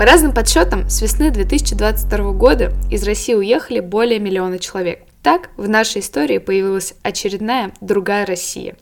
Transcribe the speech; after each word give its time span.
По 0.00 0.06
разным 0.06 0.32
подсчетам, 0.32 0.88
с 0.88 1.02
весны 1.02 1.30
2022 1.30 2.32
года 2.32 2.72
из 2.90 3.02
России 3.02 3.34
уехали 3.34 3.80
более 3.80 4.18
миллиона 4.18 4.58
человек. 4.58 5.00
Так, 5.22 5.50
в 5.58 5.68
нашей 5.68 6.00
истории 6.00 6.38
появилась 6.38 6.94
очередная 7.02 7.74
другая 7.82 8.24
Россия. 8.24 8.76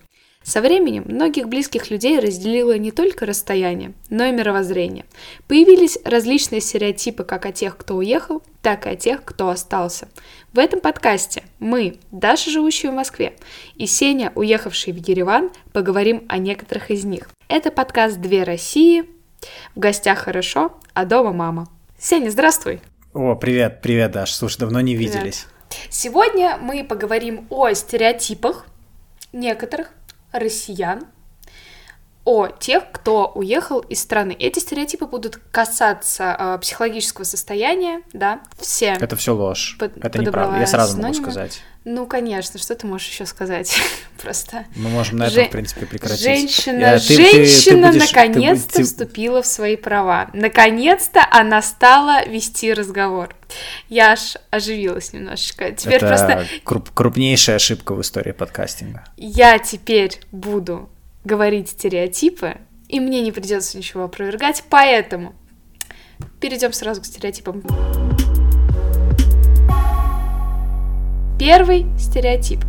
Со 0.44 0.60
временем 0.60 1.02
многих 1.08 1.48
близких 1.48 1.90
людей 1.90 2.20
разделило 2.20 2.78
не 2.78 2.92
только 2.92 3.26
расстояние, 3.26 3.94
но 4.10 4.26
и 4.26 4.30
мировоззрение. 4.30 5.06
Появились 5.48 5.98
различные 6.04 6.60
стереотипы 6.60 7.24
как 7.24 7.46
о 7.46 7.52
тех, 7.52 7.76
кто 7.76 7.96
уехал, 7.96 8.40
так 8.62 8.86
и 8.86 8.90
о 8.90 8.94
тех, 8.94 9.24
кто 9.24 9.48
остался. 9.48 10.06
В 10.52 10.60
этом 10.60 10.78
подкасте 10.78 11.42
мы, 11.58 11.96
Даша, 12.12 12.48
живущая 12.48 12.92
в 12.92 12.94
Москве, 12.94 13.34
и 13.74 13.86
Сеня, 13.86 14.30
уехавший 14.36 14.92
в 14.92 14.98
Ереван, 14.98 15.50
поговорим 15.72 16.22
о 16.28 16.38
некоторых 16.38 16.92
из 16.92 17.02
них. 17.02 17.28
Это 17.48 17.72
подкаст 17.72 18.20
«Две 18.20 18.44
России», 18.44 19.17
в 19.74 19.78
гостях 19.78 20.18
хорошо, 20.20 20.72
а 20.94 21.04
дома 21.04 21.32
мама. 21.32 21.68
Сеня, 21.98 22.30
здравствуй. 22.30 22.80
О, 23.14 23.34
привет, 23.34 23.80
привет, 23.82 24.12
Даш. 24.12 24.32
Слушай, 24.32 24.58
давно 24.60 24.80
не 24.80 24.96
Привет. 24.96 25.14
виделись. 25.14 25.46
Сегодня 25.90 26.56
мы 26.60 26.84
поговорим 26.84 27.46
о 27.50 27.72
стереотипах 27.72 28.66
некоторых 29.32 29.90
россиян, 30.32 31.06
о 32.30 32.48
тех, 32.48 32.84
кто 32.92 33.32
уехал 33.34 33.78
из 33.80 34.02
страны. 34.02 34.36
Эти 34.38 34.58
стереотипы 34.58 35.06
будут 35.06 35.36
касаться 35.50 36.36
э, 36.38 36.58
психологического 36.60 37.24
состояния, 37.24 38.02
да, 38.12 38.40
все. 38.58 38.88
Это 39.00 39.16
все 39.16 39.34
ложь. 39.34 39.76
Под- 39.78 39.96
Это 40.04 40.18
неправда. 40.18 40.58
Я 40.58 40.66
сразу 40.66 40.98
могу 40.98 41.14
синонимы. 41.14 41.32
сказать. 41.32 41.62
Ну, 41.86 42.04
конечно, 42.04 42.58
что 42.60 42.74
ты 42.74 42.86
можешь 42.86 43.08
еще 43.08 43.24
сказать? 43.24 43.74
Просто. 44.22 44.66
Мы 44.76 44.90
можем 44.90 45.16
на 45.16 45.30
Же- 45.30 45.40
этом, 45.40 45.48
в 45.48 45.52
принципе, 45.52 45.86
прекратить. 45.86 46.20
Женщина, 46.20 46.78
Я- 46.80 46.98
ты- 46.98 47.06
ты- 47.06 47.16
ты 47.16 47.44
женщина 47.46 47.92
ты 47.92 47.98
наконец-то 48.00 48.72
будешь- 48.74 48.86
вступила 48.88 49.40
в 49.40 49.46
свои 49.46 49.76
права. 49.76 50.28
Наконец-то 50.34 51.26
она 51.30 51.62
стала 51.62 52.26
вести 52.28 52.74
разговор. 52.74 53.34
Я 53.88 54.12
аж 54.12 54.36
оживилась 54.50 55.14
немножечко. 55.14 55.70
Теперь 55.72 55.94
Это 55.96 56.08
просто 56.08 56.46
круп- 56.66 56.90
крупнейшая 56.92 57.56
ошибка 57.56 57.94
в 57.94 58.02
истории 58.02 58.32
подкастинга. 58.32 59.04
я 59.16 59.58
теперь 59.58 60.20
буду 60.30 60.90
говорить 61.28 61.68
стереотипы, 61.68 62.56
и 62.88 62.98
мне 63.00 63.20
не 63.20 63.30
придется 63.32 63.76
ничего 63.76 64.04
опровергать, 64.04 64.64
поэтому 64.70 65.34
перейдем 66.40 66.72
сразу 66.72 67.02
к 67.02 67.04
стереотипам. 67.06 67.62
Первый 71.38 71.86
стереотип. 71.98 72.60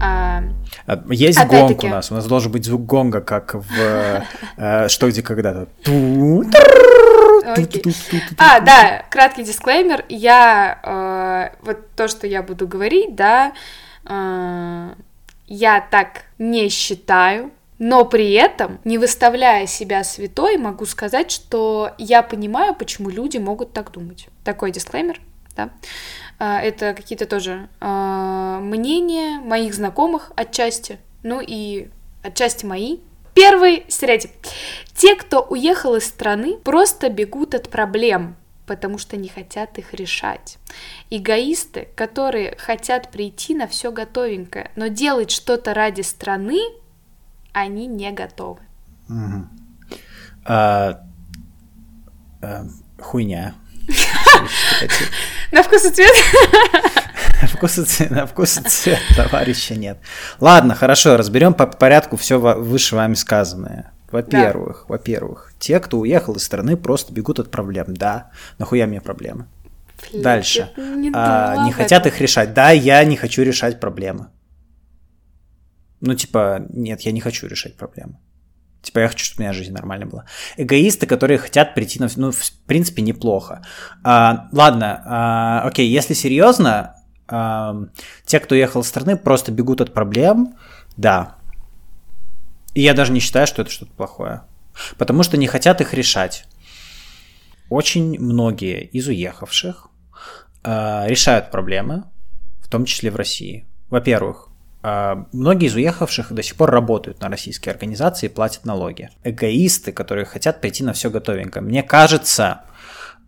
А, 0.00 0.42
А, 0.86 1.02
Есть 1.10 1.38
Опять-таки. 1.38 1.82
гонг 1.82 1.84
у 1.84 1.96
нас. 1.96 2.10
У 2.10 2.14
нас 2.14 2.26
должен 2.26 2.50
быть 2.50 2.64
звук 2.64 2.84
гонга, 2.84 3.20
как 3.20 3.54
в 3.54 4.24
э, 4.56 4.88
«Что, 4.88 5.08
где, 5.08 5.22
когда». 5.22 5.66
Ту- 5.84 6.44
Окей. 7.46 7.82
А, 8.38 8.60
да, 8.60 9.04
краткий 9.10 9.44
дисклеймер. 9.44 10.04
Я 10.08 11.52
э, 11.52 11.56
вот 11.64 11.90
то, 11.94 12.08
что 12.08 12.26
я 12.26 12.42
буду 12.42 12.66
говорить, 12.66 13.14
да, 13.14 13.52
э, 14.06 14.94
я 15.46 15.80
так 15.90 16.24
не 16.38 16.68
считаю. 16.70 17.50
Но 17.78 18.04
при 18.04 18.32
этом, 18.32 18.78
не 18.84 18.98
выставляя 18.98 19.66
себя 19.66 20.04
святой, 20.04 20.56
могу 20.58 20.86
сказать, 20.86 21.30
что 21.30 21.92
я 21.98 22.22
понимаю, 22.22 22.74
почему 22.74 23.10
люди 23.10 23.38
могут 23.38 23.72
так 23.72 23.90
думать. 23.90 24.28
Такой 24.44 24.70
дисклеймер, 24.70 25.20
да. 25.56 25.70
Э, 26.38 26.58
Это 26.58 26.94
какие-то 26.94 27.26
тоже 27.26 27.68
э, 27.80 28.58
мнения 28.60 29.40
моих 29.40 29.74
знакомых 29.74 30.30
отчасти, 30.36 30.98
ну 31.22 31.40
и 31.44 31.88
отчасти 32.22 32.64
мои. 32.64 32.98
Первый 33.34 33.84
стереотип. 33.88 34.30
Те, 34.94 35.16
кто 35.16 35.40
уехал 35.42 35.96
из 35.96 36.06
страны, 36.06 36.56
просто 36.58 37.08
бегут 37.08 37.56
от 37.56 37.68
проблем, 37.68 38.36
потому 38.64 38.98
что 38.98 39.16
не 39.16 39.28
хотят 39.28 39.76
их 39.78 39.92
решать. 39.92 40.58
Эгоисты, 41.10 41.88
которые 41.96 42.56
хотят 42.56 43.10
прийти 43.10 43.56
на 43.56 43.66
все 43.66 43.90
готовенькое, 43.90 44.70
но 44.76 44.86
делать 44.86 45.32
что-то 45.32 45.74
ради 45.74 46.02
страны, 46.02 46.60
они 47.54 47.86
не 47.86 48.12
готовы. 48.12 48.60
Мгм. 49.08 49.48
А, 50.44 51.00
а, 52.42 52.64
Хуйня. 53.00 53.54
На 55.52 55.62
вкус 55.62 55.84
и 55.86 55.90
цвет? 55.90 56.12
На 57.40 57.48
вкус 57.48 57.78
и 57.78 57.84
цвет, 57.84 58.10
на 58.10 58.26
вкус 58.26 58.58
и 58.58 58.62
цвет 58.62 58.98
товарища 59.16 59.74
нет. 59.76 59.98
Ладно, 60.40 60.74
хорошо, 60.74 61.16
разберем 61.16 61.54
по 61.54 61.66
порядку 61.66 62.16
все 62.16 62.38
выше 62.38 62.96
вами 62.96 63.14
сказанное. 63.14 63.92
Во-первых, 64.10 64.86
во-первых, 64.88 65.52
те, 65.58 65.80
кто 65.80 65.98
уехал 65.98 66.34
из 66.34 66.44
страны, 66.44 66.76
просто 66.76 67.12
бегут 67.12 67.38
от 67.38 67.50
проблем. 67.50 67.94
Да, 67.94 68.30
нахуя 68.58 68.86
мне 68.86 69.00
проблемы? 69.00 69.46
Дальше. 70.12 70.70
Не, 70.76 71.10
А, 71.14 71.64
не 71.64 71.72
хотят 71.72 72.06
их 72.06 72.20
решать. 72.20 72.52
Да, 72.52 72.70
я 72.70 73.02
не 73.04 73.16
хочу 73.16 73.42
решать 73.42 73.80
проблемы. 73.80 74.26
Ну, 76.04 76.14
типа, 76.14 76.66
нет, 76.68 77.00
я 77.00 77.12
не 77.12 77.20
хочу 77.20 77.46
решать 77.46 77.76
проблемы. 77.76 78.18
Типа, 78.82 78.98
я 78.98 79.08
хочу, 79.08 79.24
чтобы 79.24 79.40
у 79.40 79.42
меня 79.44 79.54
жизнь 79.54 79.72
нормальная 79.72 80.06
была. 80.06 80.26
Эгоисты, 80.58 81.06
которые 81.06 81.38
хотят 81.38 81.74
прийти 81.74 81.98
на... 81.98 82.08
Ну, 82.16 82.30
в 82.30 82.52
принципе, 82.66 83.00
неплохо. 83.00 83.62
А, 84.02 84.48
ладно, 84.52 85.02
а, 85.06 85.62
окей, 85.64 85.88
если 85.88 86.12
серьезно, 86.12 86.96
ам, 87.26 87.88
те, 88.26 88.38
кто 88.38 88.54
уехал 88.54 88.82
из 88.82 88.88
страны, 88.88 89.16
просто 89.16 89.50
бегут 89.50 89.80
от 89.80 89.94
проблем, 89.94 90.56
да. 90.98 91.36
И 92.74 92.82
я 92.82 92.92
даже 92.92 93.12
не 93.12 93.20
считаю, 93.20 93.46
что 93.46 93.62
это 93.62 93.70
что-то 93.70 93.92
плохое. 93.92 94.42
Потому 94.98 95.22
что 95.22 95.38
не 95.38 95.46
хотят 95.46 95.80
их 95.80 95.94
решать. 95.94 96.44
Очень 97.70 98.20
многие 98.20 98.84
из 98.84 99.08
уехавших 99.08 99.88
а, 100.62 101.06
решают 101.06 101.50
проблемы, 101.50 102.04
в 102.60 102.68
том 102.68 102.84
числе 102.84 103.10
в 103.10 103.16
России. 103.16 103.66
Во-первых, 103.88 104.48
а, 104.48 104.53
многие 105.32 105.68
из 105.68 105.74
уехавших 105.74 106.32
до 106.32 106.42
сих 106.42 106.56
пор 106.56 106.70
работают 106.70 107.20
на 107.22 107.28
российские 107.28 107.72
организации 107.72 108.26
и 108.26 108.28
платят 108.28 108.66
налоги. 108.66 109.10
Эгоисты, 109.22 109.92
которые 109.92 110.26
хотят 110.26 110.60
прийти 110.60 110.84
на 110.84 110.92
все 110.92 111.10
готовенько. 111.10 111.62
Мне 111.62 111.82
кажется, 111.82 112.62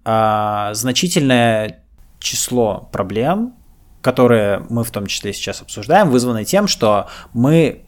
а, 0.05 0.75
значительное 0.75 1.83
число 2.19 2.89
проблем, 2.93 3.55
которые 4.03 4.67
мы 4.69 4.85
в 4.85 4.91
том 4.91 5.07
числе 5.07 5.33
сейчас 5.33 5.63
обсуждаем, 5.63 6.11
вызваны 6.11 6.45
тем, 6.45 6.69
что 6.69 7.09
мы 7.33 7.87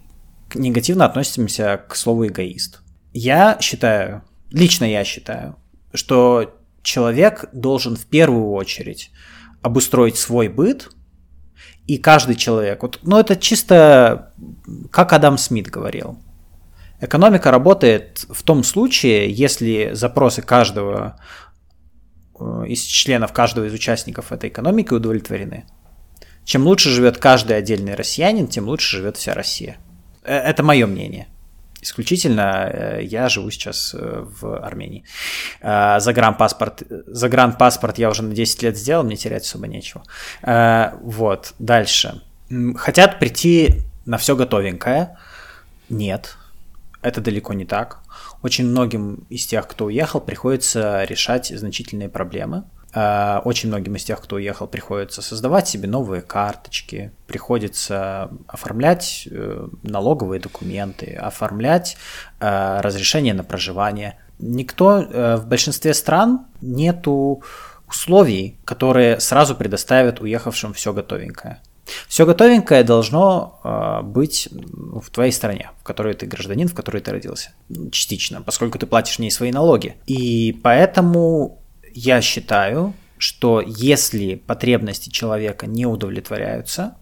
негативно 0.55 1.05
относимся 1.05 1.81
к 1.89 1.95
слову 1.95 2.27
эгоист. 2.27 2.81
Я 3.12 3.59
считаю, 3.61 4.23
лично 4.50 4.85
я 4.85 5.05
считаю, 5.05 5.56
что 5.93 6.55
человек 6.83 7.45
должен 7.53 7.97
в 7.97 8.06
первую 8.06 8.50
очередь 8.53 9.11
обустроить 9.62 10.17
свой 10.17 10.49
быт, 10.49 10.89
и 11.88 11.97
каждый 11.97 12.37
человек, 12.37 12.82
вот, 12.82 13.00
ну 13.03 13.19
это 13.19 13.34
чисто 13.34 14.32
как 14.91 15.15
Адам 15.15 15.38
Смит 15.38 15.69
говорил. 15.69 16.19
Экономика 17.00 17.50
работает 17.50 18.26
в 18.28 18.43
том 18.43 18.62
случае, 18.62 19.31
если 19.32 19.91
запросы 19.94 20.43
каждого 20.43 21.19
э, 22.38 22.65
из 22.69 22.82
членов, 22.82 23.32
каждого 23.32 23.65
из 23.65 23.72
участников 23.72 24.32
этой 24.32 24.50
экономики 24.50 24.93
удовлетворены. 24.93 25.65
Чем 26.44 26.66
лучше 26.66 26.91
живет 26.91 27.16
каждый 27.16 27.56
отдельный 27.56 27.94
россиянин, 27.94 28.49
тем 28.49 28.69
лучше 28.69 28.99
живет 28.99 29.16
вся 29.16 29.32
Россия. 29.32 29.78
Э, 30.25 30.37
Это 30.37 30.62
мое 30.62 30.87
мнение. 30.87 31.28
Исключительно 31.81 32.71
э, 32.72 33.05
я 33.05 33.28
живу 33.28 33.50
сейчас 33.50 33.94
э, 33.94 34.25
в 34.41 34.59
Армении. 34.59 35.05
Э, 35.61 36.00
Загранпаспорт, 36.00 36.83
загранпаспорт 37.06 37.99
я 37.99 38.11
уже 38.11 38.22
на 38.22 38.34
10 38.34 38.62
лет 38.62 38.77
сделал, 38.77 39.05
мне 39.05 39.16
терять 39.16 39.44
особо 39.44 39.69
нечего. 39.69 40.03
Вот, 41.00 41.55
дальше. 41.59 42.22
Хотят 42.77 43.19
прийти 43.19 43.82
на 44.06 44.17
все 44.19 44.35
готовенькое? 44.35 45.19
Нет, 45.88 46.37
это 47.02 47.20
далеко 47.20 47.52
не 47.52 47.64
так. 47.64 48.00
Очень 48.43 48.67
многим 48.67 49.26
из 49.29 49.47
тех, 49.47 49.67
кто 49.67 49.87
уехал, 49.87 50.20
приходится 50.20 51.05
решать 51.05 51.47
значительные 51.49 52.08
проблемы. 52.08 52.64
Э, 52.94 53.40
Очень 53.44 53.69
многим 53.69 53.96
из 53.96 54.05
тех, 54.05 54.20
кто 54.20 54.37
уехал, 54.37 54.67
приходится 54.67 55.23
создавать 55.23 55.69
себе 55.69 55.88
новые 55.88 56.23
карточки, 56.23 57.12
приходится 57.26 58.31
оформлять 58.46 59.29
э, 59.31 59.69
налоговые 59.82 60.40
документы, 60.40 61.14
оформлять 61.14 61.96
э, 62.40 62.81
разрешение 62.81 63.35
на 63.35 63.44
проживание. 63.44 64.19
Никто 64.40 65.00
в 65.00 65.46
большинстве 65.46 65.94
стран 65.94 66.46
нету 66.61 67.43
условий, 67.88 68.56
которые 68.64 69.19
сразу 69.19 69.56
предоставят 69.56 70.20
уехавшим 70.20 70.75
все 70.75 70.93
готовенькое. 70.93 71.61
Все 72.06 72.25
готовенькое 72.25 72.85
должно 72.85 73.58
быть 74.05 74.49
в 74.52 75.11
твоей 75.11 75.32
стране, 75.32 75.70
в 75.81 75.82
которой 75.82 76.14
ты 76.14 76.26
гражданин, 76.26 76.69
в 76.69 76.75
которой 76.75 77.00
ты 77.02 77.11
родился. 77.11 77.50
Частично, 77.90 78.43
поскольку 78.43 78.79
ты 78.79 78.87
платишь 78.87 79.17
в 79.17 79.19
ней 79.19 79.32
свои 79.32 79.50
налоги. 79.50 79.96
И 80.06 80.56
поэтому 80.62 81.57
я 81.99 82.21
считаю, 82.21 82.95
что 83.19 83.61
если 83.61 84.37
потребности 84.37 85.11
человека 85.11 85.67
не 85.67 85.85
удовлетворяются, 85.85 86.97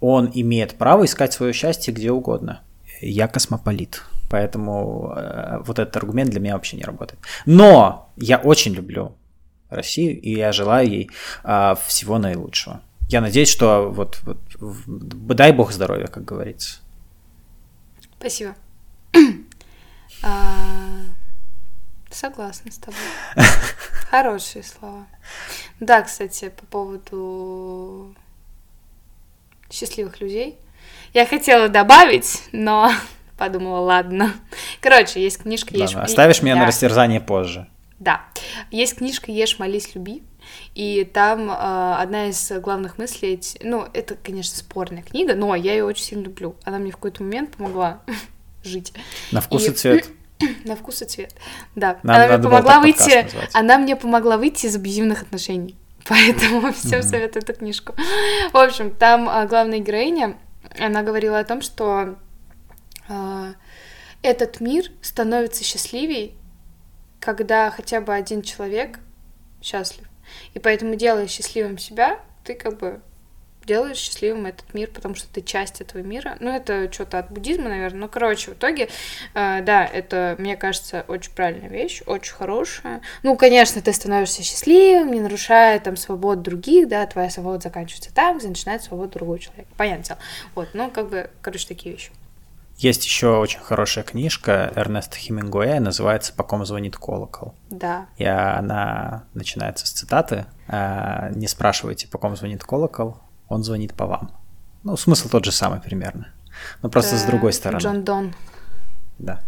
он 0.00 0.30
имеет 0.32 0.78
право 0.78 1.04
искать 1.04 1.32
свое 1.32 1.52
счастье 1.52 1.92
где 1.92 2.12
угодно. 2.12 2.62
Я 3.00 3.26
космополит. 3.26 4.02
Поэтому 4.30 5.12
э, 5.16 5.58
вот 5.64 5.78
этот 5.78 5.96
аргумент 5.96 6.30
для 6.30 6.40
меня 6.40 6.54
вообще 6.54 6.76
не 6.76 6.84
работает. 6.84 7.20
Но 7.46 8.12
я 8.16 8.38
очень 8.38 8.74
люблю 8.74 9.16
Россию, 9.70 10.20
и 10.20 10.36
я 10.36 10.52
желаю 10.52 10.88
ей 10.88 11.10
э, 11.42 11.74
всего 11.86 12.18
наилучшего. 12.18 12.80
Я 13.08 13.20
надеюсь, 13.20 13.48
что 13.48 13.90
вот, 13.90 14.20
вот 14.24 14.38
дай 15.36 15.52
бог 15.52 15.72
здоровья, 15.72 16.06
как 16.06 16.24
говорится. 16.24 16.78
Спасибо. 18.18 18.54
А, 20.20 21.04
согласна 22.10 22.72
с 22.72 22.78
тобой. 22.78 22.98
Хорошие 24.10 24.62
слова. 24.62 25.06
Да, 25.80 26.02
кстати, 26.02 26.48
по 26.48 26.64
поводу 26.66 28.14
счастливых 29.70 30.20
людей. 30.20 30.58
Я 31.12 31.26
хотела 31.26 31.68
добавить, 31.68 32.42
но 32.52 32.90
подумала, 33.38 33.80
ладно. 33.80 34.32
Короче, 34.80 35.22
есть 35.22 35.42
книжка 35.42 35.74
«Ешь, 35.74 35.90
ладно, 35.90 36.04
Оставишь 36.04 36.42
меня 36.42 36.54
да. 36.54 36.60
на 36.60 36.66
растерзание 36.66 37.20
позже. 37.20 37.68
Да. 37.98 38.22
Есть 38.70 38.96
книжка 38.96 39.30
«Ешь, 39.30 39.58
молись, 39.58 39.94
люби», 39.94 40.22
и 40.74 41.04
там 41.12 41.50
э, 41.50 41.94
одна 41.98 42.28
из 42.28 42.50
главных 42.60 42.96
мыслей, 42.96 43.40
ну, 43.62 43.86
это, 43.92 44.14
конечно, 44.14 44.56
спорная 44.56 45.02
книга, 45.02 45.34
но 45.34 45.54
я 45.54 45.72
ее 45.72 45.84
очень 45.84 46.04
сильно 46.04 46.22
люблю. 46.24 46.56
Она 46.64 46.78
мне 46.78 46.90
в 46.90 46.94
какой-то 46.94 47.22
момент 47.22 47.56
помогла 47.56 48.00
жить. 48.64 48.92
На 49.32 49.40
вкус 49.40 49.66
и, 49.66 49.70
и 49.70 49.72
цвет. 49.72 50.08
На 50.64 50.76
вкус 50.76 51.02
и 51.02 51.04
цвет. 51.04 51.34
Да. 51.74 51.98
Нам 52.02 52.16
она 52.16 52.26
мне 52.36 52.42
помогла 52.42 52.80
выйти. 52.80 53.28
Она 53.52 53.78
мне 53.78 53.96
помогла 53.96 54.36
выйти 54.36 54.66
из 54.66 54.76
абьюзивных 54.76 55.22
отношений. 55.22 55.76
Поэтому 56.08 56.72
всем 56.72 57.00
mm-hmm. 57.00 57.02
советую 57.02 57.42
эту 57.42 57.54
книжку. 57.54 57.94
В 58.52 58.56
общем, 58.56 58.94
там 58.94 59.28
а, 59.28 59.46
главная 59.46 59.78
героиня, 59.78 60.38
она 60.78 61.02
говорила 61.02 61.38
о 61.38 61.44
том, 61.44 61.60
что 61.60 62.16
а, 63.08 63.54
этот 64.22 64.60
мир 64.60 64.86
становится 65.02 65.64
счастливее, 65.64 66.32
когда 67.20 67.70
хотя 67.70 68.00
бы 68.00 68.14
один 68.14 68.42
человек 68.42 69.00
счастлив. 69.60 70.06
И 70.54 70.58
поэтому, 70.58 70.94
делая 70.94 71.26
счастливым 71.26 71.78
себя, 71.78 72.20
ты 72.44 72.54
как 72.54 72.78
бы 72.78 73.00
делаешь 73.68 73.98
счастливым 73.98 74.46
этот 74.46 74.72
мир, 74.74 74.90
потому 74.90 75.14
что 75.14 75.28
ты 75.28 75.42
часть 75.42 75.80
этого 75.80 76.02
мира. 76.02 76.36
Ну, 76.40 76.50
это 76.50 76.90
что-то 76.90 77.18
от 77.18 77.30
буддизма, 77.30 77.68
наверное. 77.68 78.00
Ну, 78.00 78.08
короче, 78.08 78.50
в 78.50 78.54
итоге, 78.54 78.88
э, 79.34 79.62
да, 79.62 79.84
это, 79.84 80.34
мне 80.38 80.56
кажется, 80.56 81.04
очень 81.06 81.32
правильная 81.32 81.68
вещь, 81.68 82.02
очень 82.06 82.34
хорошая. 82.34 83.02
Ну, 83.22 83.36
конечно, 83.36 83.80
ты 83.82 83.92
становишься 83.92 84.42
счастливым, 84.42 85.12
не 85.12 85.20
нарушая 85.20 85.78
там 85.78 85.96
свобод 85.96 86.42
других, 86.42 86.88
да, 86.88 87.06
твоя 87.06 87.30
свобода 87.30 87.60
заканчивается 87.60 88.12
там, 88.12 88.38
где 88.38 88.48
начинается 88.48 88.88
свобода 88.88 89.12
другого 89.12 89.38
человека. 89.38 89.68
Понятно 89.76 90.04
дело. 90.04 90.18
Вот, 90.54 90.68
ну, 90.72 90.90
как 90.90 91.10
бы, 91.10 91.30
короче, 91.42 91.68
такие 91.68 91.94
вещи. 91.94 92.10
Есть 92.78 93.04
еще 93.04 93.38
очень 93.38 93.58
хорошая 93.58 94.04
книжка 94.04 94.72
Эрнеста 94.76 95.16
Хемингуэя, 95.16 95.80
называется 95.80 96.32
«По 96.32 96.44
ком 96.44 96.64
звонит 96.64 96.96
колокол». 96.96 97.54
Да. 97.70 98.06
И 98.18 98.24
она 98.24 99.24
начинается 99.34 99.84
с 99.84 99.90
цитаты 99.90 100.46
«Э, 100.68 101.32
«Не 101.34 101.48
спрашивайте, 101.48 102.06
по 102.06 102.18
ком 102.18 102.36
звонит 102.36 102.62
колокол, 102.62 103.18
он 103.48 103.64
звонит 103.64 103.94
по 103.94 104.06
вам. 104.06 104.30
Ну, 104.84 104.96
смысл 104.96 105.28
тот 105.28 105.44
же 105.44 105.52
самый 105.52 105.80
примерно. 105.80 106.28
Но 106.82 106.88
просто 106.88 107.16
Это 107.16 107.24
с 107.24 107.26
другой 107.26 107.52
стороны. 107.52 107.80
Джон 107.82 108.04
Дон. 108.04 108.34
Да. 109.18 109.40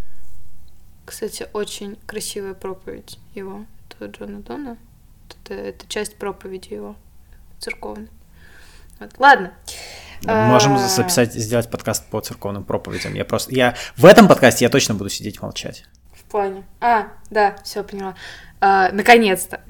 Кстати, 1.04 1.48
очень 1.52 1.96
красивая 2.06 2.54
проповедь 2.54 3.18
его. 3.34 3.64
Это 3.88 4.06
Джона 4.06 4.40
Дона. 4.40 4.76
Это, 5.44 5.54
это 5.54 5.86
часть 5.88 6.16
проповеди 6.16 6.74
его 6.74 6.96
церковной. 7.58 8.08
Вот. 8.98 9.10
Ладно. 9.18 9.52
Мы 10.22 10.46
можем 10.46 10.74
а. 10.74 10.78
записать, 10.78 11.32
сделать 11.32 11.70
подкаст 11.70 12.06
по 12.10 12.20
церковным 12.20 12.64
проповедям. 12.64 13.14
Я 13.14 13.24
просто, 13.24 13.54
я 13.54 13.74
в 13.96 14.04
этом 14.04 14.28
подкасте 14.28 14.64
я 14.64 14.68
точно 14.68 14.94
буду 14.94 15.08
сидеть 15.08 15.40
молчать. 15.40 15.84
В 16.12 16.24
плане. 16.24 16.64
А, 16.80 17.08
да, 17.30 17.56
все 17.64 17.82
поняла. 17.82 18.14
А, 18.60 18.92
наконец-то. 18.92 19.60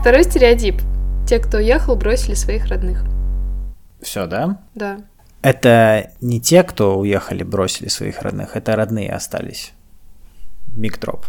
Второй 0.00 0.24
стереотип. 0.24 0.80
Те, 1.26 1.40
кто 1.40 1.56
уехал, 1.58 1.96
бросили 1.96 2.34
своих 2.34 2.66
родных. 2.66 3.04
Все, 4.00 4.26
да? 4.26 4.58
Да. 4.76 4.98
Это 5.42 6.12
не 6.20 6.40
те, 6.40 6.62
кто 6.62 6.98
уехали, 6.98 7.42
бросили 7.42 7.88
своих 7.88 8.22
родных, 8.22 8.54
это 8.54 8.76
родные 8.76 9.10
остались. 9.12 9.72
Мигдроп. 10.76 11.26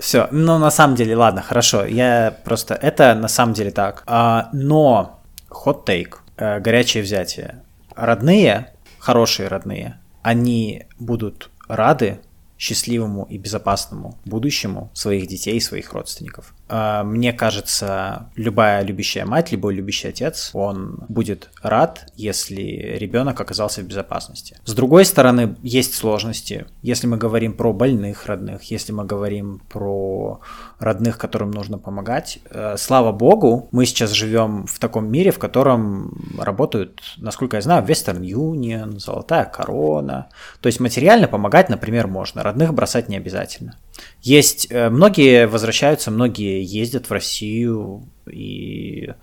Все, 0.00 0.26
ну 0.32 0.58
на 0.58 0.72
самом 0.72 0.96
деле, 0.96 1.14
ладно, 1.14 1.42
хорошо, 1.42 1.84
я 1.84 2.36
просто, 2.44 2.74
это 2.74 3.14
на 3.14 3.28
самом 3.28 3.54
деле 3.54 3.70
так. 3.70 4.02
А, 4.06 4.48
но, 4.52 5.22
hot 5.48 5.86
take, 5.86 6.14
э, 6.36 6.58
горячее 6.58 7.04
взятие. 7.04 7.62
Родные, 7.94 8.72
хорошие 8.98 9.46
родные, 9.46 10.00
они 10.22 10.86
будут 10.98 11.50
рады 11.68 12.20
счастливому 12.58 13.26
и 13.30 13.38
безопасному 13.38 14.18
будущему 14.24 14.90
своих 14.92 15.28
детей 15.28 15.56
и 15.56 15.60
своих 15.60 15.92
родственников. 15.92 16.54
А, 16.68 17.04
мне 17.04 17.32
кажется, 17.32 18.30
любая 18.34 18.82
любящая 18.82 19.26
мать, 19.26 19.52
любой 19.52 19.74
любящий 19.74 20.08
отец, 20.08 20.50
он 20.54 21.04
будет 21.08 21.50
рад, 21.62 22.10
если 22.16 22.62
ребенок 22.98 23.40
оказался 23.40 23.82
в 23.82 23.84
безопасности. 23.84 24.58
С 24.64 24.72
другой 24.74 25.04
стороны, 25.04 25.56
есть 25.62 25.94
сложности. 25.94 26.66
Если 26.80 27.06
мы 27.06 27.18
говорим 27.18 27.52
про 27.54 27.72
больных 27.72 28.26
родных, 28.26 28.62
если 28.64 28.92
мы 28.92 29.04
говорим 29.04 29.60
про 29.70 30.40
родных, 30.78 31.18
которым 31.18 31.50
нужно 31.50 31.78
помогать, 31.78 32.38
э, 32.50 32.76
слава 32.78 33.12
богу, 33.12 33.68
мы 33.70 33.84
сейчас 33.84 34.12
живем 34.12 34.66
в 34.66 34.78
таком 34.78 35.10
мире, 35.10 35.30
в 35.30 35.38
котором 35.38 36.38
работают, 36.38 37.02
насколько 37.18 37.56
я 37.56 37.62
знаю, 37.62 37.84
Western 37.84 38.20
Union, 38.20 38.98
Золотая 38.98 39.44
Корона. 39.44 40.28
То 40.60 40.68
есть 40.68 40.80
материально 40.80 41.28
помогать, 41.28 41.68
например, 41.68 42.06
можно, 42.06 42.42
родных 42.42 42.72
бросать 42.72 43.08
не 43.08 43.16
обязательно. 43.16 43.76
Есть, 44.22 44.68
э, 44.70 44.88
многие 44.88 45.48
возвращаются, 45.48 46.12
многие 46.12 46.62
ездят 46.62 47.10
в 47.10 47.12
Россию, 47.12 48.08
и 48.30 49.14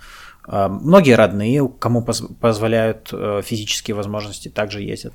э, 0.45 0.67
многие 0.67 1.15
родные, 1.15 1.67
кому 1.79 2.03
поз 2.03 2.21
позволяют 2.41 3.09
э, 3.13 3.41
физические 3.43 3.95
возможности, 3.95 4.49
также 4.49 4.81
ездят. 4.81 5.13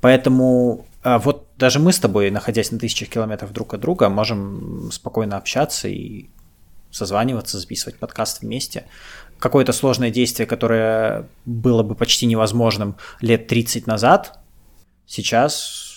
Поэтому 0.00 0.86
вот 1.04 1.48
даже 1.56 1.80
мы 1.80 1.92
с 1.92 1.98
тобой, 1.98 2.30
находясь 2.30 2.70
на 2.70 2.78
тысячах 2.78 3.08
километров 3.08 3.52
друг 3.52 3.74
от 3.74 3.80
друга, 3.80 4.08
можем 4.08 4.90
спокойно 4.92 5.36
общаться 5.36 5.88
и 5.88 6.26
созваниваться, 6.90 7.58
записывать 7.58 7.98
подкаст 7.98 8.42
вместе. 8.42 8.84
Какое-то 9.40 9.72
сложное 9.72 10.10
действие, 10.10 10.46
которое 10.46 11.26
было 11.44 11.82
бы 11.82 11.94
почти 11.94 12.26
невозможным 12.26 12.96
лет 13.20 13.48
30 13.48 13.86
назад, 13.88 14.38
сейчас 15.06 15.87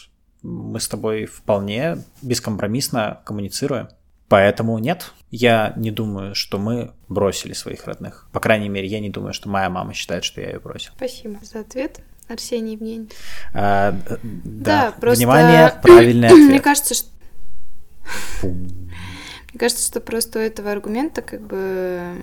мы 0.42 0.80
с 0.80 0.88
тобой 0.88 1.26
вполне 1.26 1.98
бескомпромиссно 2.22 3.22
коммуницируем. 3.26 3.90
Поэтому 4.28 4.78
нет, 4.78 5.12
я 5.30 5.74
не 5.76 5.92
думаю, 5.92 6.36
что 6.36 6.58
мы 6.58 6.94
бросили 7.10 7.54
своих 7.54 7.86
родных. 7.86 8.30
По 8.32 8.40
крайней 8.40 8.70
мере, 8.70 8.88
я 8.88 9.02
не 9.02 9.10
думаю, 9.10 9.34
что 9.34 9.50
моя 9.50 9.70
мама 9.70 9.94
считает, 9.94 10.24
что 10.24 10.40
я 10.40 10.52
ее 10.52 10.60
бросил. 10.60 10.94
Спасибо 10.96 11.38
за 11.44 11.60
ответ, 11.60 12.00
Арсений 12.30 12.74
Евгений. 12.74 13.10
А, 13.54 13.92
да, 14.02 14.18
да, 14.24 14.94
просто... 15.00 15.18
внимание, 15.18 15.74
правильный 15.82 16.30
ответ. 16.30 16.50
Мне 16.50 16.60
кажется, 16.62 16.94
что... 16.94 17.10
Мне 18.42 19.60
кажется, 19.60 19.86
что 19.86 20.00
просто 20.00 20.40
у 20.40 20.42
этого 20.42 20.72
аргумента 20.72 21.22
как 21.22 21.42
бы 21.42 22.16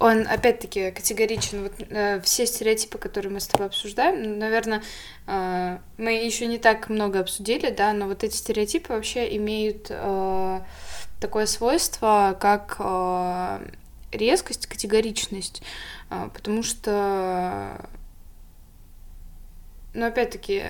он, 0.00 0.26
опять-таки, 0.26 0.90
категоричен. 0.90 1.62
Вот, 1.62 1.72
э, 1.78 2.20
все 2.20 2.46
стереотипы, 2.46 2.98
которые 2.98 3.32
мы 3.32 3.40
с 3.40 3.46
тобой 3.46 3.68
обсуждаем, 3.68 4.38
наверное, 4.38 4.82
э, 5.26 5.78
мы 5.98 6.12
еще 6.12 6.46
не 6.46 6.58
так 6.58 6.88
много 6.88 7.20
обсудили, 7.20 7.70
да, 7.70 7.92
но 7.92 8.06
вот 8.06 8.24
эти 8.24 8.34
стереотипы 8.34 8.92
вообще 8.92 9.36
имеют 9.36 9.86
э, 9.90 10.60
такое 11.20 11.46
свойство, 11.46 12.36
как 12.40 12.76
э, 12.80 13.68
резкость, 14.10 14.66
категоричность, 14.66 15.62
э, 16.10 16.28
потому 16.34 16.62
что, 16.62 17.88
ну, 19.94 20.06
опять-таки, 20.06 20.64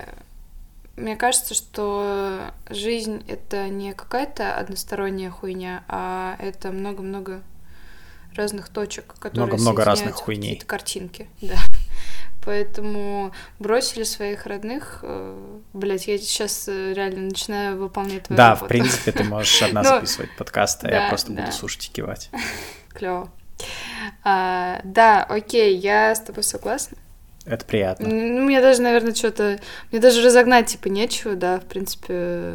мне 0.97 1.17
кажется, 1.17 1.55
что 1.55 2.53
жизнь 2.69 3.25
это 3.27 3.69
не 3.69 3.95
какая-то 3.95 4.57
односторонняя 4.57 5.31
хуйня, 5.31 5.83
а 5.89 6.37
это 6.39 6.71
много-много 6.71 7.43
разных 8.35 8.69
точек, 8.69 9.15
которые 9.19 9.47
Много-много 9.47 9.85
разных 9.85 10.15
хуйней. 10.15 10.51
Какие-то 10.51 10.67
картинки, 10.67 11.29
да. 11.41 11.57
Поэтому 12.45 13.33
бросили 13.59 14.03
своих 14.03 14.47
родных. 14.47 15.01
Э, 15.03 15.59
Блять, 15.73 16.07
я 16.07 16.19
сейчас 16.19 16.69
э, 16.69 16.93
реально 16.93 17.23
начинаю 17.23 17.79
выполнять 17.79 18.25
твою 18.25 18.37
Да, 18.37 18.51
работу. 18.51 18.67
в 18.67 18.69
принципе, 18.69 19.13
ты 19.13 19.25
можешь 19.25 19.63
одна 19.63 19.83
Но... 19.85 19.89
записывать 19.89 20.37
подкаст, 20.37 20.85
а 20.85 20.91
я 20.91 21.09
просто 21.09 21.33
буду 21.33 21.51
слушать 21.53 21.87
и 21.87 21.93
кивать. 21.93 22.31
Клево. 22.91 23.31
А, 24.23 24.81
да, 24.85 25.25
окей, 25.25 25.77
я 25.77 26.15
с 26.15 26.21
тобой 26.21 26.43
согласна. 26.43 26.99
Это 27.47 27.65
приятно. 27.65 28.09
Ну, 28.09 28.43
мне 28.43 28.61
даже, 28.61 28.81
наверное, 28.83 29.15
что-то... 29.15 29.61
Мне 29.91 30.01
даже 30.01 30.23
разогнать, 30.23 30.67
типа, 30.67 30.89
нечего, 30.89 31.35
да, 31.35 31.61
в 31.61 31.65
принципе. 31.65 32.55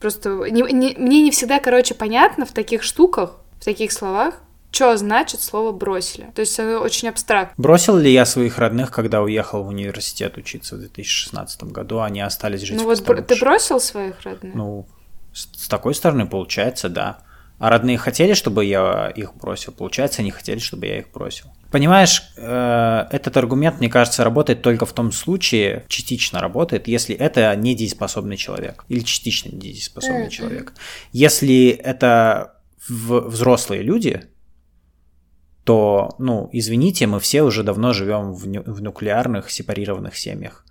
Просто 0.00 0.30
не, 0.50 0.62
не, 0.72 0.94
мне 0.98 1.22
не 1.22 1.30
всегда, 1.30 1.60
короче, 1.60 1.94
понятно 1.94 2.46
в 2.46 2.52
таких 2.52 2.82
штуках, 2.82 3.36
в 3.60 3.64
таких 3.64 3.92
словах, 3.92 4.34
что 4.74 4.96
значит 4.96 5.40
слово 5.40 5.72
бросили. 5.72 6.26
То 6.34 6.40
есть 6.40 6.58
оно 6.58 6.80
очень 6.80 7.08
абстрактно. 7.08 7.54
Бросил 7.62 7.96
ли 7.96 8.12
я 8.12 8.24
своих 8.26 8.58
родных, 8.58 8.90
когда 8.90 9.22
уехал 9.22 9.62
в 9.62 9.68
университет 9.68 10.36
учиться 10.36 10.74
в 10.76 10.80
2016 10.80 11.64
году, 11.64 12.00
они 12.00 12.20
остались 12.20 12.62
жить 12.62 12.76
Ну 12.76 12.84
вот 12.84 13.00
бр- 13.04 13.22
ты 13.22 13.36
бросил 13.38 13.80
своих 13.80 14.20
родных? 14.22 14.54
Ну, 14.54 14.86
с, 15.32 15.48
с 15.64 15.68
такой 15.68 15.94
стороны 15.94 16.26
получается, 16.26 16.88
да. 16.88 17.18
А 17.60 17.70
родные 17.70 17.96
хотели, 17.98 18.34
чтобы 18.34 18.64
я 18.64 19.10
их 19.14 19.34
бросил? 19.36 19.72
Получается, 19.72 20.22
они 20.22 20.32
хотели, 20.32 20.58
чтобы 20.58 20.86
я 20.86 20.98
их 20.98 21.10
бросил. 21.12 21.46
Понимаешь, 21.70 22.22
э, 22.36 23.06
этот 23.10 23.36
аргумент, 23.36 23.78
мне 23.78 23.88
кажется, 23.88 24.24
работает 24.24 24.60
только 24.62 24.86
в 24.86 24.92
том 24.92 25.12
случае, 25.12 25.84
частично 25.88 26.40
работает, 26.40 26.88
если 26.88 27.14
это 27.14 27.54
недееспособный 27.54 28.36
человек 28.36 28.84
или 28.88 29.00
частично 29.00 29.50
недееспособный 29.50 30.22
Мгм. 30.22 30.30
человек. 30.30 30.72
Если 31.12 31.68
это 31.68 32.54
в- 32.88 33.28
взрослые 33.28 33.82
люди, 33.82 34.24
то, 35.64 36.14
ну, 36.18 36.48
извините, 36.52 37.06
мы 37.06 37.20
все 37.20 37.42
уже 37.42 37.62
давно 37.62 37.92
живем 37.92 38.32
в, 38.32 38.46
ню- 38.46 38.62
в 38.66 38.82
нуклеарных 38.82 39.50
сепарированных 39.50 40.16
семьях 40.16 40.64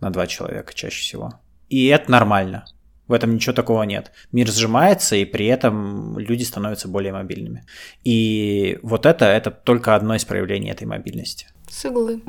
на 0.00 0.10
два 0.10 0.26
человека 0.26 0.74
чаще 0.74 1.00
всего. 1.00 1.40
И 1.70 1.86
это 1.86 2.10
нормально. 2.10 2.66
В 3.06 3.12
этом 3.12 3.34
ничего 3.34 3.54
такого 3.54 3.82
нет. 3.82 4.12
Мир 4.32 4.48
сжимается, 4.48 5.16
и 5.16 5.24
при 5.24 5.46
этом 5.46 6.18
люди 6.18 6.42
становятся 6.42 6.88
более 6.88 7.12
мобильными. 7.12 7.64
И 8.02 8.78
вот 8.82 9.04
это, 9.06 9.26
это 9.26 9.50
только 9.50 9.94
одно 9.94 10.14
из 10.14 10.24
проявлений 10.24 10.70
этой 10.70 10.86
мобильности. 10.86 11.46
С 11.68 11.84
иглы. 11.84 12.22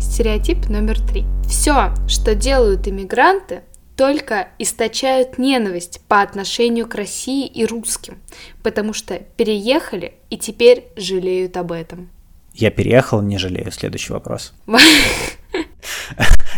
Стереотип 0.00 0.68
номер 0.68 1.00
три. 1.00 1.24
Все, 1.46 1.94
что 2.08 2.34
делают 2.34 2.88
иммигранты, 2.88 3.62
только 4.00 4.48
источают 4.58 5.36
ненависть 5.36 6.00
по 6.08 6.22
отношению 6.22 6.86
к 6.86 6.94
России 6.94 7.46
и 7.46 7.66
русским, 7.66 8.16
потому 8.62 8.94
что 8.94 9.18
переехали 9.18 10.14
и 10.30 10.38
теперь 10.38 10.86
жалеют 10.96 11.58
об 11.58 11.70
этом. 11.70 12.08
Я 12.54 12.70
переехал, 12.70 13.20
не 13.20 13.36
жалею. 13.36 13.70
Следующий 13.70 14.14
вопрос. 14.14 14.54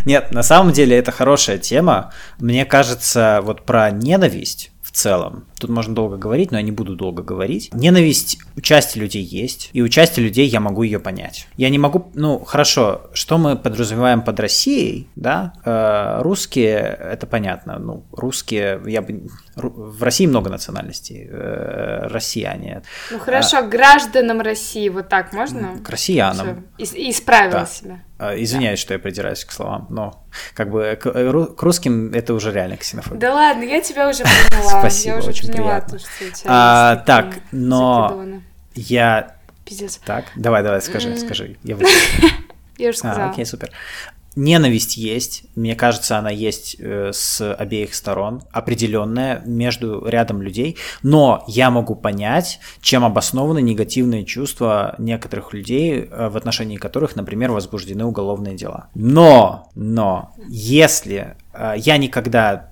Нет, 0.07 0.31
на 0.31 0.45
самом 0.45 0.73
деле 0.73 0.97
это 0.97 1.11
хорошая 1.11 1.59
тема. 1.59 2.13
Мне 2.39 2.65
кажется, 2.65 3.41
вот 3.43 3.63
про 3.65 3.91
ненависть 3.91 4.71
в 4.81 4.93
целом, 4.93 5.49
тут 5.63 5.71
можно 5.71 5.95
долго 5.95 6.17
говорить, 6.17 6.51
но 6.51 6.59
я 6.59 6.63
не 6.63 6.73
буду 6.73 6.95
долго 6.97 7.23
говорить. 7.23 7.71
Ненависть 7.73 8.39
у 8.57 8.61
части 8.61 8.99
людей 8.99 9.23
есть, 9.23 9.71
и 9.73 9.81
у 9.81 9.89
части 9.89 10.21
людей 10.21 10.47
я 10.47 10.61
могу 10.61 10.83
ее 10.83 10.99
понять. 10.99 11.47
Я 11.57 11.71
не 11.71 11.79
могу, 11.79 12.11
ну 12.15 12.41
хорошо, 12.45 13.03
что 13.15 13.39
мы 13.39 13.57
подразумеваем 13.57 14.23
под 14.23 14.39
Россией, 14.41 15.09
да? 15.17 15.55
Э, 15.65 16.21
русские, 16.23 16.79
это 17.01 17.27
понятно, 17.27 17.79
ну 17.79 18.05
русские, 18.13 18.81
я 18.87 19.03
бы 19.03 19.29
в 19.55 20.03
России 20.03 20.27
много 20.27 20.51
национальностей, 20.51 21.29
э, 21.31 22.07
россияне, 22.09 22.83
Ну 23.11 23.19
хорошо, 23.19 23.63
гражданам 23.67 24.41
России 24.41 24.89
вот 24.89 25.09
так 25.09 25.33
можно? 25.33 25.79
к 25.85 25.89
россиянам. 25.89 26.65
Всё, 26.79 26.97
и- 26.97 27.11
исправила 27.11 27.61
Да. 27.61 27.67
себя. 27.67 28.01
А, 28.19 28.35
Извиняюсь, 28.41 28.79
что 28.79 28.95
я 28.95 29.01
придираюсь 29.01 29.45
к 29.45 29.51
словам, 29.51 29.89
но 29.91 30.25
как 30.55 30.71
бы 30.71 30.97
к, 31.01 31.07
э, 31.07 31.47
к 31.57 31.63
русским 31.63 32.13
это 32.13 32.35
уже 32.35 32.53
реально 32.53 32.77
ксенофобия. 32.77 33.19
Да 33.21 33.35
ладно, 33.35 33.65
я 33.65 33.81
тебя 33.81 34.09
уже 34.09 34.23
поняла. 34.23 34.69
Спасибо, 34.81 35.15
я 35.15 35.19
уже 35.19 35.31
очень 35.31 35.49
приятно. 35.53 35.99
тебя 35.99 36.33
А, 36.47 36.97
так, 36.97 37.39
но-. 37.53 38.41
Я 38.75 39.37
Пиздец. 39.65 40.01
так, 40.05 40.25
давай, 40.37 40.63
давай, 40.63 40.81
скажи, 40.83 41.11
М. 41.11 41.17
скажи. 41.19 41.57
Я. 41.63 41.77
Я 42.79 42.89
уже 42.89 42.99
А, 42.99 42.99
сказала. 42.99 43.31
окей, 43.31 43.45
супер. 43.47 43.71
Ненависть 44.35 44.97
есть, 44.97 45.45
мне 45.57 45.77
кажется, 45.77 46.17
она 46.17 46.31
есть 46.31 46.77
э, 46.79 47.11
с 47.13 47.53
обеих 47.53 47.95
сторон, 47.95 48.43
определенная 48.51 49.43
между 49.45 50.07
рядом 50.07 50.41
людей, 50.41 50.79
но 51.03 51.45
я 51.49 51.71
могу 51.71 51.95
понять, 51.95 52.59
чем 52.81 53.05
обоснованы 53.05 53.61
негативные 53.61 54.25
чувства 54.25 54.95
некоторых 54.97 55.53
людей, 55.53 56.09
э, 56.11 56.29
в 56.31 56.37
отношении 56.39 56.79
которых, 56.79 57.15
например, 57.15 57.53
возбуждены 57.53 58.07
уголовные 58.07 58.55
дела. 58.57 58.89
Но, 58.95 59.71
но, 59.75 60.33
если 60.49 61.37
э, 61.53 61.75
я 61.77 61.99
никогда 61.99 62.71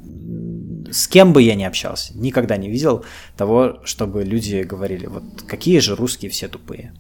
с 0.90 1.08
кем 1.08 1.32
бы 1.32 1.42
я 1.42 1.54
ни 1.54 1.64
общался, 1.64 2.16
никогда 2.16 2.56
не 2.56 2.68
видел 2.68 3.04
того, 3.36 3.80
чтобы 3.84 4.24
люди 4.24 4.62
говорили, 4.62 5.06
вот 5.06 5.22
какие 5.46 5.78
же 5.78 5.94
русские 5.94 6.30
все 6.30 6.48
тупые. 6.48 6.92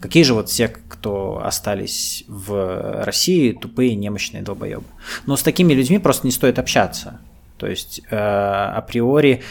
Какие 0.00 0.22
же 0.22 0.34
вот 0.34 0.48
все, 0.48 0.68
кто 0.68 1.42
остались 1.44 2.24
в 2.28 3.04
России, 3.04 3.52
тупые, 3.52 3.94
немощные 3.94 4.42
долбоебы. 4.42 4.86
Но 5.26 5.36
с 5.36 5.42
такими 5.42 5.74
людьми 5.74 5.98
просто 5.98 6.26
не 6.26 6.32
стоит 6.32 6.58
общаться. 6.58 7.20
То 7.58 7.66
есть 7.66 8.00
э, 8.10 8.16
априори 8.16 9.42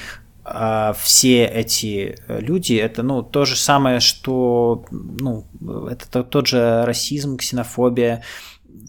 э, 0.44 0.94
все 1.00 1.46
эти 1.46 2.18
люди 2.28 2.74
это 2.74 3.04
ну 3.04 3.24
то 3.24 3.46
же 3.46 3.56
самое, 3.56 4.00
что 4.00 4.86
ну 4.92 5.46
это 5.90 6.10
то- 6.10 6.24
тот 6.24 6.48
же 6.48 6.84
расизм, 6.86 7.38
ксенофобия. 7.38 8.24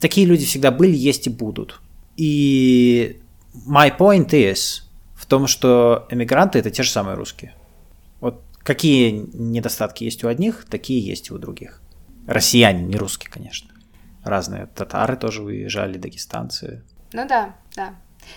Такие 0.00 0.26
люди 0.26 0.44
всегда 0.44 0.70
были, 0.70 0.96
есть 0.96 1.26
и 1.26 1.30
будут. 1.30 1.80
И 2.16 3.20
my 3.68 3.96
point 3.96 4.30
is 4.30 4.85
в 5.26 5.28
том, 5.28 5.48
что 5.48 6.06
эмигранты 6.08 6.60
это 6.60 6.70
те 6.70 6.84
же 6.84 6.90
самые 6.90 7.16
русские. 7.16 7.52
Вот 8.20 8.44
какие 8.62 9.10
недостатки 9.10 10.04
есть 10.04 10.22
у 10.22 10.28
одних, 10.28 10.64
такие 10.70 11.04
есть 11.04 11.30
и 11.30 11.32
у 11.32 11.38
других. 11.38 11.82
Россияне, 12.28 12.84
не 12.84 12.96
русские, 12.96 13.28
конечно. 13.28 13.72
Разные. 14.22 14.66
Татары 14.66 15.16
тоже 15.16 15.42
уезжали, 15.42 15.98
дагестанцы. 15.98 16.84
Ну 17.12 17.26
да, 17.26 17.56
да. 17.74 17.96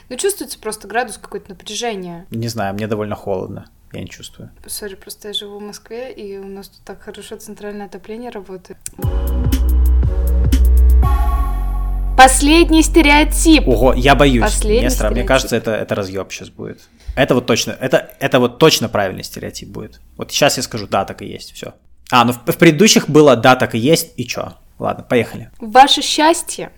Ну 0.10 0.18
чувствуется 0.18 0.58
просто 0.60 0.88
градус 0.88 1.20
какое-то 1.20 1.50
напряжения. 1.50 2.26
Не 2.32 2.48
знаю, 2.48 2.74
мне 2.74 2.88
довольно 2.88 3.16
холодно. 3.16 3.70
Я 3.94 4.02
не 4.02 4.10
чувствую. 4.10 4.50
Сори, 4.66 4.96
просто 4.96 5.28
я 5.28 5.34
живу 5.36 5.60
в 5.60 5.64
Москве, 5.64 6.12
и 6.12 6.40
у 6.40 6.48
нас 6.48 6.70
тут 6.70 6.82
так 6.86 7.02
хорошо 7.04 7.36
центральное 7.38 7.86
отопление 7.86 8.32
работает. 8.32 8.80
Последний 12.20 12.84
стереотип. 12.84 13.66
Ого, 13.66 13.94
я 13.94 14.14
боюсь. 14.14 14.44
Последний 14.44 14.82
Нестор, 14.82 15.12
мне 15.12 15.22
стереотип. 15.22 15.28
кажется, 15.28 15.56
это, 15.56 15.72
это 15.72 15.96
разъеб 15.96 16.30
сейчас 16.34 16.50
будет. 16.50 16.82
Это 17.16 17.34
вот 17.34 17.46
точно, 17.46 17.72
это, 17.72 18.12
это 18.20 18.42
вот 18.42 18.60
точно 18.60 18.90
правильный 18.90 19.24
стереотип 19.24 19.70
будет. 19.70 20.02
Вот 20.18 20.30
сейчас 20.30 20.58
я 20.58 20.64
скажу, 20.64 20.86
да, 20.86 21.06
так 21.06 21.22
и 21.22 21.26
есть, 21.26 21.54
все. 21.54 21.76
А, 22.12 22.26
ну 22.26 22.34
в, 22.34 22.40
в 22.46 22.58
предыдущих 22.58 23.10
было 23.10 23.38
да, 23.38 23.56
так 23.56 23.74
и 23.74 23.78
есть, 23.78 24.12
и 24.18 24.26
чё? 24.26 24.56
Ладно, 24.80 25.06
поехали. 25.08 25.50
Ваше 25.60 26.02
счастье 26.02 26.72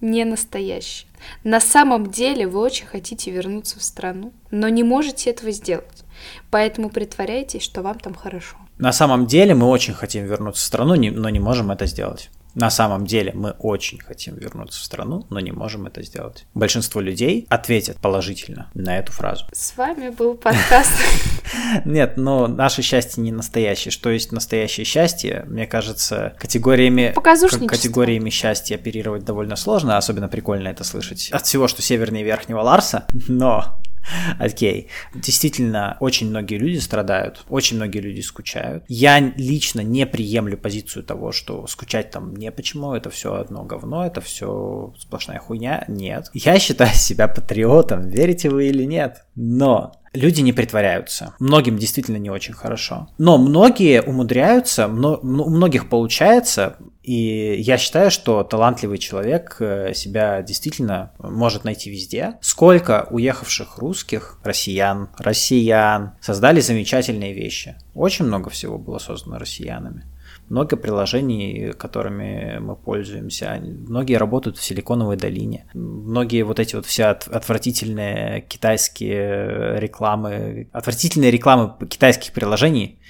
не 0.00 0.24
настоящее. 0.24 1.08
На 1.42 1.60
самом 1.60 2.12
деле 2.12 2.46
вы 2.46 2.60
очень 2.60 2.86
хотите 2.86 3.32
вернуться 3.32 3.80
в 3.80 3.82
страну, 3.82 4.32
но 4.52 4.68
не 4.68 4.84
можете 4.84 5.30
этого 5.30 5.50
сделать. 5.50 6.04
Поэтому 6.50 6.90
притворяйтесь, 6.90 7.62
что 7.62 7.82
вам 7.82 7.98
там 7.98 8.14
хорошо. 8.14 8.56
На 8.78 8.92
самом 8.92 9.26
деле 9.26 9.54
мы 9.56 9.66
очень 9.66 9.94
хотим 9.94 10.26
вернуться 10.26 10.62
в 10.62 10.64
страну, 10.64 10.94
но 10.94 11.28
не 11.28 11.40
можем 11.40 11.72
это 11.72 11.86
сделать. 11.86 12.30
На 12.56 12.70
самом 12.70 13.06
деле 13.06 13.32
мы 13.34 13.50
очень 13.50 13.98
хотим 14.00 14.34
вернуться 14.34 14.80
в 14.80 14.84
страну, 14.84 15.26
но 15.28 15.40
не 15.40 15.52
можем 15.52 15.86
это 15.86 16.02
сделать. 16.02 16.46
Большинство 16.54 17.02
людей 17.02 17.46
ответят 17.50 17.98
положительно 17.98 18.70
на 18.72 18.98
эту 18.98 19.12
фразу. 19.12 19.44
С 19.52 19.76
вами 19.76 20.08
был 20.08 20.34
подкаст. 20.34 20.90
Нет, 21.84 22.16
но 22.16 22.46
наше 22.46 22.80
счастье 22.80 23.22
не 23.22 23.30
настоящее. 23.30 23.92
Что 23.92 24.08
есть 24.08 24.32
настоящее 24.32 24.86
счастье? 24.86 25.44
Мне 25.48 25.66
кажется, 25.66 26.34
категориями, 26.38 27.12
Показушничество. 27.14 27.68
категориями 27.68 28.30
счастья 28.30 28.76
оперировать 28.76 29.24
довольно 29.24 29.56
сложно, 29.56 29.98
особенно 29.98 30.28
прикольно 30.28 30.68
это 30.68 30.82
слышать 30.82 31.28
от 31.32 31.44
всего, 31.44 31.68
что 31.68 31.82
севернее 31.82 32.24
Верхнего 32.24 32.60
Ларса, 32.60 33.06
но 33.28 33.78
Окей. 34.38 34.88
Действительно, 35.14 35.96
очень 36.00 36.28
многие 36.30 36.58
люди 36.58 36.78
страдают, 36.78 37.44
очень 37.48 37.76
многие 37.76 37.98
люди 37.98 38.20
скучают. 38.20 38.84
Я 38.88 39.20
лично 39.20 39.80
не 39.80 40.06
приемлю 40.06 40.56
позицию 40.56 41.04
того, 41.04 41.32
что 41.32 41.66
скучать 41.66 42.10
там 42.10 42.34
не 42.34 42.50
почему, 42.50 42.94
это 42.94 43.10
все 43.10 43.34
одно 43.34 43.64
говно, 43.64 44.06
это 44.06 44.20
все 44.20 44.94
сплошная 44.98 45.38
хуйня. 45.38 45.84
Нет. 45.88 46.30
Я 46.34 46.58
считаю 46.58 46.94
себя 46.94 47.28
патриотом, 47.28 48.08
верите 48.08 48.48
вы 48.48 48.68
или 48.68 48.84
нет. 48.84 49.24
Но 49.34 49.92
люди 50.12 50.40
не 50.40 50.52
притворяются. 50.52 51.34
Многим 51.38 51.78
действительно 51.78 52.16
не 52.16 52.30
очень 52.30 52.54
хорошо. 52.54 53.08
Но 53.18 53.38
многие 53.38 54.02
умудряются, 54.02 54.86
у 54.86 55.50
многих 55.50 55.88
получается, 55.88 56.76
и 57.06 57.60
я 57.60 57.78
считаю, 57.78 58.10
что 58.10 58.42
талантливый 58.42 58.98
человек 58.98 59.58
э, 59.60 59.94
себя 59.94 60.42
действительно 60.42 61.12
может 61.20 61.62
найти 61.62 61.88
везде. 61.88 62.34
Сколько 62.40 63.06
уехавших 63.10 63.78
русских, 63.78 64.40
россиян, 64.42 65.08
россиян 65.16 66.16
создали 66.20 66.58
замечательные 66.58 67.32
вещи. 67.32 67.76
Очень 67.94 68.24
много 68.24 68.50
всего 68.50 68.76
было 68.76 68.98
создано 68.98 69.38
россиянами. 69.38 70.04
Много 70.48 70.76
приложений, 70.76 71.72
которыми 71.76 72.58
мы 72.60 72.76
пользуемся, 72.76 73.60
многие 73.60 74.14
работают 74.14 74.58
в 74.58 74.62
Силиконовой 74.62 75.16
долине. 75.16 75.66
Многие 75.74 76.42
вот 76.42 76.60
эти 76.60 76.76
вот 76.76 76.86
все 76.86 77.06
отвратительные 77.06 78.42
китайские 78.42 79.80
рекламы, 79.80 80.68
отвратительные 80.72 81.30
рекламы 81.30 81.74
китайских 81.88 82.32
приложений, 82.32 83.00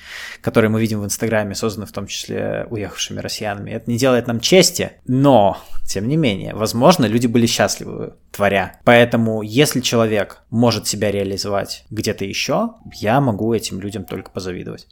которые 0.40 0.70
мы 0.70 0.80
видим 0.80 1.00
в 1.00 1.04
Инстаграме, 1.04 1.54
созданы 1.54 1.86
в 1.86 1.92
том 1.92 2.06
числе 2.06 2.66
уехавшими 2.70 3.20
россиянами, 3.20 3.70
это 3.70 3.90
не 3.90 3.98
делает 3.98 4.26
нам 4.26 4.40
чести, 4.40 4.92
но, 5.06 5.58
тем 5.86 6.08
не 6.08 6.16
менее, 6.16 6.54
возможно, 6.54 7.04
люди 7.04 7.26
были 7.26 7.46
счастливы, 7.46 8.14
творя. 8.30 8.80
Поэтому, 8.84 9.42
если 9.42 9.80
человек 9.80 10.42
может 10.50 10.86
себя 10.86 11.10
реализовать 11.10 11.84
где-то 11.90 12.24
еще, 12.24 12.74
я 12.94 13.20
могу 13.20 13.52
этим 13.52 13.80
людям 13.80 14.04
только 14.04 14.30
позавидовать. 14.30 14.86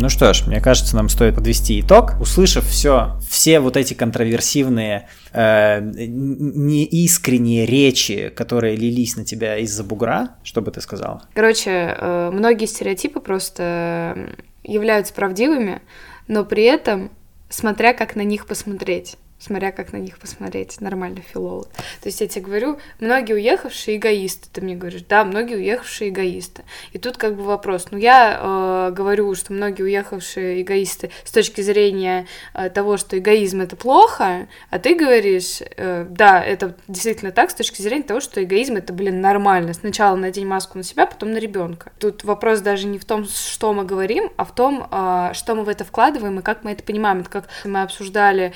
Ну 0.00 0.08
что 0.08 0.32
ж, 0.32 0.46
мне 0.46 0.60
кажется, 0.60 0.94
нам 0.94 1.08
стоит 1.08 1.34
подвести 1.34 1.80
итог. 1.80 2.12
Услышав 2.20 2.64
все, 2.64 3.18
все 3.28 3.58
вот 3.58 3.76
эти 3.76 3.94
контроверсивные, 3.94 5.08
э, 5.32 5.80
неискренние 5.80 7.66
речи, 7.66 8.28
которые 8.28 8.76
лились 8.76 9.16
на 9.16 9.24
тебя 9.24 9.56
из-за 9.58 9.82
бугра, 9.82 10.36
что 10.44 10.62
бы 10.62 10.70
ты 10.70 10.80
сказала? 10.80 11.22
Короче, 11.34 11.96
э, 11.98 12.30
многие 12.32 12.66
стереотипы 12.66 13.18
просто 13.18 14.30
являются 14.62 15.12
правдивыми, 15.12 15.82
но 16.28 16.44
при 16.44 16.62
этом 16.62 17.10
смотря 17.48 17.92
как 17.92 18.14
на 18.14 18.22
них 18.22 18.46
посмотреть 18.46 19.16
смотря 19.38 19.72
как 19.72 19.92
на 19.92 19.98
них 19.98 20.18
посмотреть, 20.18 20.80
нормально 20.80 21.20
филолог. 21.20 21.68
То 21.68 22.06
есть 22.06 22.20
я 22.20 22.28
тебе 22.28 22.44
говорю, 22.44 22.78
многие 23.00 23.34
уехавшие 23.34 23.96
эгоисты, 23.96 24.48
ты 24.52 24.60
мне 24.60 24.74
говоришь, 24.74 25.04
да, 25.08 25.24
многие 25.24 25.56
уехавшие 25.56 26.10
эгоисты. 26.10 26.64
И 26.92 26.98
тут 26.98 27.16
как 27.16 27.36
бы 27.36 27.44
вопрос, 27.44 27.86
ну 27.90 27.98
я 27.98 28.38
э, 28.40 28.92
говорю, 28.92 29.34
что 29.34 29.52
многие 29.52 29.82
уехавшие 29.82 30.62
эгоисты 30.62 31.10
с 31.24 31.30
точки 31.30 31.60
зрения 31.60 32.26
э, 32.54 32.68
того, 32.70 32.96
что 32.96 33.18
эгоизм 33.18 33.60
это 33.60 33.76
плохо, 33.76 34.48
а 34.70 34.78
ты 34.78 34.96
говоришь, 34.96 35.60
э, 35.60 36.06
да, 36.08 36.42
это 36.42 36.74
действительно 36.88 37.30
так 37.30 37.50
с 37.50 37.54
точки 37.54 37.80
зрения 37.80 38.02
того, 38.02 38.20
что 38.20 38.42
эгоизм 38.42 38.76
это, 38.76 38.92
блин, 38.92 39.20
нормально. 39.20 39.72
Сначала 39.72 40.16
надень 40.16 40.46
маску 40.46 40.78
на 40.78 40.84
себя, 40.84 41.06
потом 41.06 41.32
на 41.32 41.38
ребенка. 41.38 41.92
Тут 41.98 42.24
вопрос 42.24 42.60
даже 42.60 42.86
не 42.86 42.98
в 42.98 43.04
том, 43.04 43.24
что 43.24 43.72
мы 43.72 43.84
говорим, 43.84 44.30
а 44.36 44.44
в 44.44 44.52
том, 44.52 44.88
э, 44.90 45.30
что 45.34 45.54
мы 45.54 45.62
в 45.62 45.68
это 45.68 45.84
вкладываем 45.84 46.40
и 46.40 46.42
как 46.42 46.64
мы 46.64 46.72
это 46.72 46.82
понимаем. 46.82 47.20
Это 47.20 47.30
как 47.30 47.48
мы 47.64 47.82
обсуждали, 47.82 48.52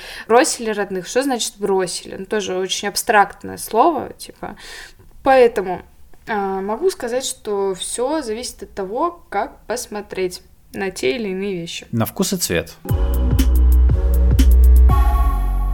бросили 0.72 0.78
родных. 0.78 1.06
Что 1.06 1.22
значит 1.22 1.54
бросили? 1.58 2.16
Ну, 2.18 2.26
тоже 2.26 2.56
очень 2.56 2.88
абстрактное 2.88 3.56
слово, 3.56 4.12
типа. 4.18 4.56
Поэтому 5.22 5.82
а, 6.26 6.60
могу 6.60 6.90
сказать, 6.90 7.24
что 7.24 7.74
все 7.74 8.22
зависит 8.22 8.62
от 8.62 8.74
того, 8.74 9.24
как 9.28 9.58
посмотреть 9.66 10.42
на 10.72 10.90
те 10.90 11.16
или 11.16 11.28
иные 11.28 11.54
вещи. 11.54 11.86
На 11.92 12.06
вкус 12.06 12.32
и 12.32 12.36
цвет. 12.36 12.74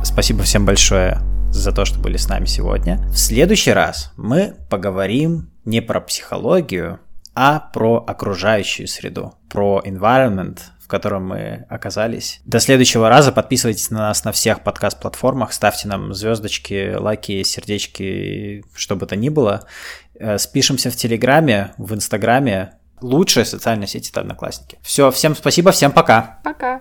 Спасибо 0.03 0.43
всем 0.43 0.65
большое 0.65 1.19
за 1.51 1.73
то, 1.73 1.85
что 1.85 1.99
были 2.01 2.17
с 2.17 2.29
нами 2.29 2.47
сегодня. 2.47 2.99
В 3.09 3.17
следующий 3.17 3.73
раз 3.73 4.13
мы 4.17 4.57
поговорим 4.69 5.51
не 5.65 5.81
про 5.81 6.01
психологию, 6.01 6.99
а 7.35 7.61
про 7.61 8.05
окружающую 8.07 8.89
среду, 8.89 9.35
про 9.49 9.81
environment, 9.85 10.59
в 10.89 10.91
котором 10.91 11.27
мы 11.27 11.67
оказались. 11.69 12.41
До 12.47 12.61
следующего 12.61 13.11
раза 13.11 13.31
подписывайтесь 13.31 13.91
на 13.91 13.99
нас 13.99 14.25
на 14.25 14.33
всех 14.33 14.63
подкаст-платформах, 14.65 15.53
ставьте 15.53 15.87
нам 15.87 16.15
звездочки, 16.15 16.95
лайки, 16.95 17.43
сердечки, 17.43 18.65
что 18.75 18.97
бы 18.97 19.05
то 19.05 19.15
ни 19.15 19.29
было. 19.29 19.67
Э, 20.15 20.39
спишемся 20.39 20.91
в 20.91 20.97
Телеграме, 20.97 21.75
в 21.77 21.93
Инстаграме. 21.93 22.73
Лучшая 23.03 23.45
социальная 23.45 23.87
сеть 23.87 24.09
это 24.09 24.23
Одноклассники. 24.23 24.79
Все, 24.81 25.11
всем 25.11 25.37
спасибо, 25.37 25.73
всем 25.73 25.93
пока. 25.93 26.39
Пока. 26.43 26.81